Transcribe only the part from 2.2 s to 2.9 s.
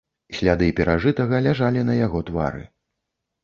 твары.